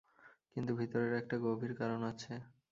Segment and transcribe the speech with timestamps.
[0.53, 2.33] কিন্তু ভিতরের একটা গভীর কারণ আছে।